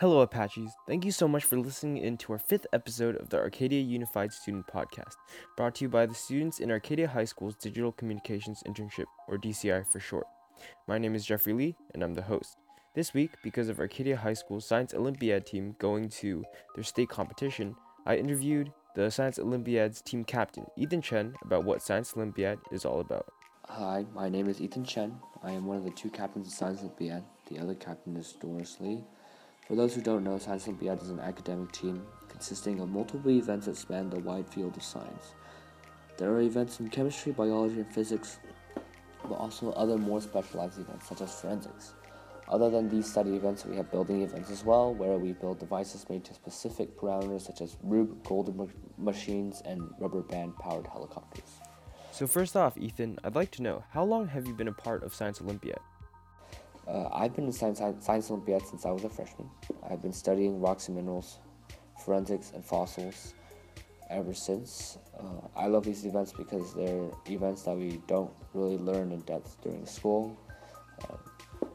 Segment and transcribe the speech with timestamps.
[0.00, 0.72] Hello, Apaches.
[0.86, 4.32] Thank you so much for listening in to our fifth episode of the Arcadia Unified
[4.32, 5.12] Student Podcast,
[5.58, 9.86] brought to you by the students in Arcadia High School's Digital Communications Internship, or DCI
[9.86, 10.26] for short.
[10.88, 12.56] My name is Jeffrey Lee, and I'm the host.
[12.94, 17.76] This week, because of Arcadia High School's Science Olympiad team going to their state competition,
[18.06, 23.00] I interviewed the Science Olympiad's team captain, Ethan Chen, about what Science Olympiad is all
[23.00, 23.26] about.
[23.66, 25.18] Hi, my name is Ethan Chen.
[25.42, 27.22] I am one of the two captains of Science Olympiad.
[27.50, 29.04] The other captain is Doris Lee.
[29.70, 33.66] For those who don't know, Science Olympiad is an academic team consisting of multiple events
[33.66, 35.34] that span the wide field of science.
[36.16, 38.40] There are events in chemistry, biology, and physics,
[39.22, 41.94] but also other more specialized events such as forensics.
[42.48, 46.04] Other than these study events, we have building events as well, where we build devices
[46.10, 51.60] made to specific parameters such as Rube Goldberg machines and rubber band powered helicopters.
[52.10, 55.04] So, first off, Ethan, I'd like to know how long have you been a part
[55.04, 55.78] of Science Olympiad?
[56.90, 59.48] Uh, I've been in Science, Science Olympiad since I was a freshman.
[59.88, 61.38] I've been studying rocks and minerals,
[62.04, 63.34] forensics, and fossils
[64.08, 64.98] ever since.
[65.16, 69.56] Uh, I love these events because they're events that we don't really learn in depth
[69.62, 70.36] during school.
[71.04, 71.66] Uh,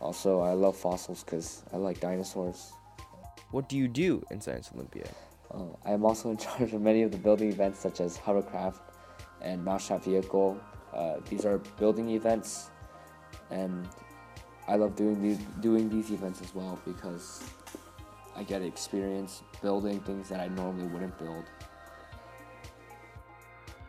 [0.00, 2.72] also, I love fossils because I like dinosaurs.
[3.52, 5.14] What do you do in Science Olympiad?
[5.52, 8.82] Uh, I am also in charge of many of the building events such as hovercraft
[9.40, 10.60] and mousetrap vehicle.
[10.92, 12.70] Uh, these are building events
[13.50, 13.88] and
[14.66, 17.44] I love doing these doing these events as well because
[18.36, 21.44] I get experience building things that I normally wouldn't build.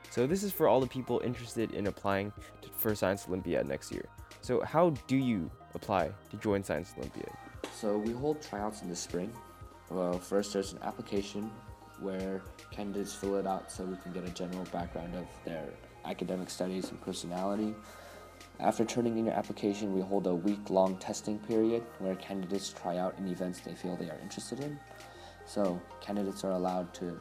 [0.10, 2.32] So this is for all the people interested in applying
[2.62, 4.06] to, for Science Olympiad next year.
[4.42, 7.32] So how do you apply to join Science Olympiad?
[7.74, 9.32] So we hold tryouts in the spring.
[9.90, 11.52] Well, first there's an application
[12.00, 15.66] where candidates fill it out so we can get a general background of their
[16.06, 17.74] academic studies and personality.
[18.60, 22.98] After turning in your application, we hold a week long testing period where candidates try
[22.98, 24.80] out any events they feel they are interested in.
[25.46, 27.20] So, candidates are allowed to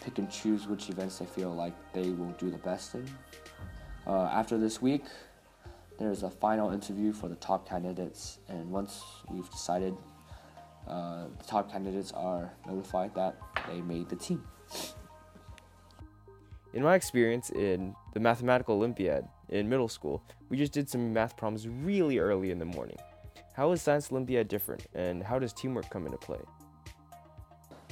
[0.00, 3.08] pick and choose which events they feel like they will do the best in.
[4.06, 5.04] Uh, after this week,
[5.98, 9.94] there's a final interview for the top candidates, and once we've decided,
[10.88, 13.36] uh, the top candidates are notified that
[13.68, 14.42] they made the team.
[16.72, 21.36] In my experience in the Mathematical Olympiad in middle school, we just did some math
[21.36, 22.96] problems really early in the morning.
[23.54, 26.38] How is Science Olympiad different, and how does teamwork come into play?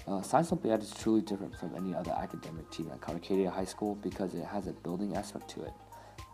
[0.06, 3.96] Uh, Science Olympiad is truly different from any other academic team at Arcadia High School
[3.96, 5.72] because it has a building aspect to it.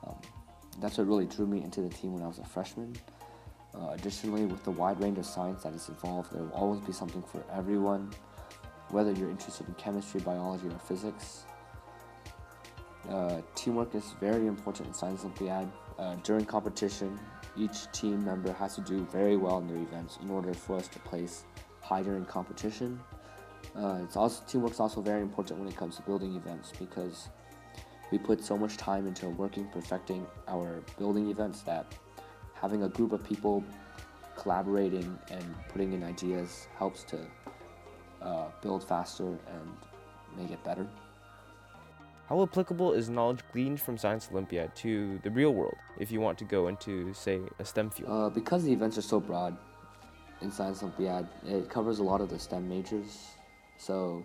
[0.06, 0.16] Um,
[0.81, 2.94] that's what really drew me into the team when I was a freshman.
[3.75, 6.93] Uh, additionally, with the wide range of science that is involved, there will always be
[6.93, 8.12] something for everyone,
[8.91, 11.44] whether you're interested in chemistry, biology, or physics.
[13.09, 15.71] Uh, teamwork is very important in Science Olympiad.
[15.99, 17.19] Uh, during competition,
[17.57, 20.89] each team member has to do very well in their events in order for us
[20.89, 21.45] to place
[21.81, 22.99] high during competition.
[23.77, 27.29] Uh, it's also teamwork is also very important when it comes to building events because
[28.11, 31.95] we put so much time into working perfecting our building events that
[32.55, 33.65] having a group of people
[34.37, 37.19] collaborating and putting in ideas helps to
[38.23, 39.77] uh, build faster and
[40.37, 40.87] make it better.
[42.29, 46.39] How applicable is knowledge gleaned from Science Olympiad to the real world if you want
[46.39, 48.09] to go into, say, a STEM field?
[48.11, 49.55] Uh, because the events are so broad
[50.41, 53.29] in Science Olympiad, it covers a lot of the STEM majors.
[53.77, 54.25] So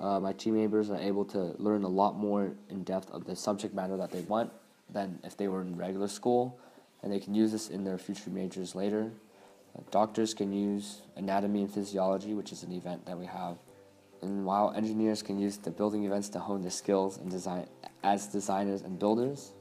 [0.00, 3.36] uh, my team members are able to learn a lot more in depth of the
[3.36, 4.50] subject matter that they want
[4.90, 6.58] than if they were in regular school,
[7.02, 9.12] and they can use this in their future majors later.
[9.76, 13.56] Uh, doctors can use anatomy and physiology, which is an event that we have
[14.22, 17.66] and while engineers can use the building events to hone their skills and design
[18.02, 19.52] as designers and builders.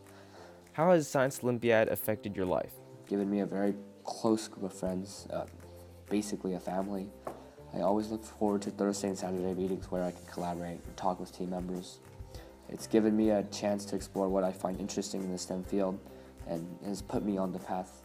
[0.73, 2.73] How has Science Olympiad affected your life?
[3.07, 5.45] Given me a very close group of friends, uh,
[6.09, 7.09] basically a family.
[7.73, 11.19] I always look forward to Thursday and Saturday meetings where I can collaborate and talk
[11.19, 11.99] with team members.
[12.69, 15.99] It's given me a chance to explore what I find interesting in the STEM field
[16.47, 18.01] and has put me on the path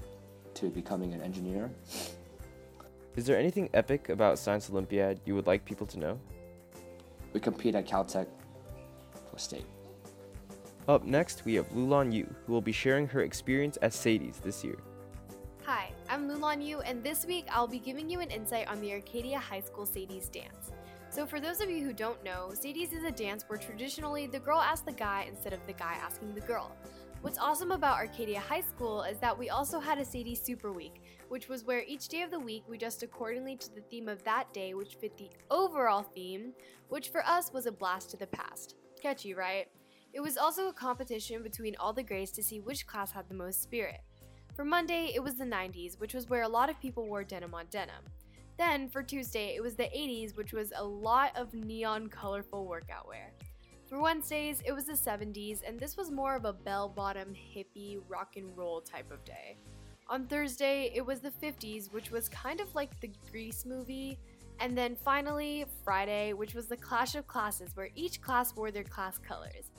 [0.55, 1.71] to becoming an engineer.
[3.17, 6.21] Is there anything epic about Science Olympiad you would like people to know?
[7.33, 8.27] We compete at Caltech
[9.31, 9.67] for state.
[10.89, 14.65] Up next, we have Lulan Yu, who will be sharing her experience at Sadie's this
[14.65, 14.79] year.
[15.65, 18.93] Hi, I'm Lulan Yu, and this week I'll be giving you an insight on the
[18.93, 20.73] Arcadia High School Sadie's dance.
[21.11, 24.39] So, for those of you who don't know, Sadie's is a dance where traditionally the
[24.39, 26.73] girl asks the guy instead of the guy asking the girl.
[27.23, 31.03] What's awesome about Arcadia High School is that we also had a Sadie Super Week,
[31.29, 34.25] which was where each day of the week we dressed accordingly to the theme of
[34.25, 36.55] that day, which fit the overall theme,
[36.89, 38.77] which for us was a blast to the past.
[39.03, 39.67] Catchy, right?
[40.15, 43.35] It was also a competition between all the grades to see which class had the
[43.35, 44.01] most spirit.
[44.57, 47.55] For Monday, it was the 90s, which was where a lot of people wore denim
[47.55, 48.03] on denim.
[48.57, 53.07] Then for Tuesday, it was the 80s, which was a lot of neon colorful workout
[53.07, 53.35] wear.
[53.91, 58.01] For Wednesdays, it was the 70s, and this was more of a bell bottom hippie
[58.09, 59.57] rock and roll type of day.
[60.09, 64.17] On Thursday, it was the 50s, which was kind of like the Grease movie.
[64.61, 68.85] And then finally, Friday, which was the clash of classes, where each class wore their
[68.85, 69.73] class colors.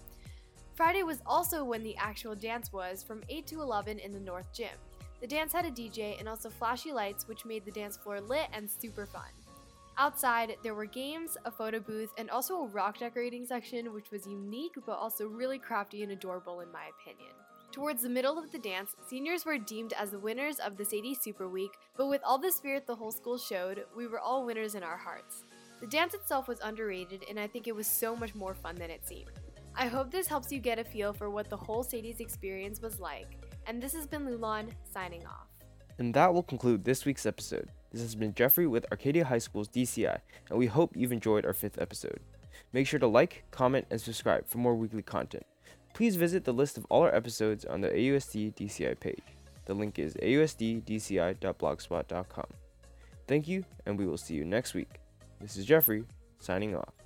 [0.75, 4.51] Friday was also when the actual dance was from 8 to 11 in the North
[4.53, 4.77] Gym.
[5.21, 8.47] The dance had a DJ and also flashy lights, which made the dance floor lit
[8.51, 9.31] and super fun.
[9.97, 14.25] Outside, there were games, a photo booth, and also a rock decorating section, which was
[14.25, 17.31] unique but also really crafty and adorable in my opinion.
[17.71, 21.15] Towards the middle of the dance, seniors were deemed as the winners of the Sadie
[21.15, 24.75] Super Week, but with all the spirit the whole school showed, we were all winners
[24.75, 25.43] in our hearts.
[25.79, 28.89] The dance itself was underrated, and I think it was so much more fun than
[28.89, 29.31] it seemed.
[29.73, 32.99] I hope this helps you get a feel for what the whole Sadie's experience was
[32.99, 33.37] like.
[33.67, 35.47] And this has been Lulan signing off.
[35.97, 37.69] And that will conclude this week's episode.
[37.91, 41.53] This has been Jeffrey with Arcadia High School's DCI, and we hope you've enjoyed our
[41.53, 42.21] fifth episode.
[42.71, 45.45] Make sure to like, comment, and subscribe for more weekly content.
[45.93, 49.25] Please visit the list of all our episodes on the AUSD DCI page.
[49.65, 52.47] The link is ausddci.blogspot.com.
[53.27, 55.01] Thank you, and we will see you next week.
[55.41, 56.05] This is Jeffrey,
[56.39, 57.00] signing off.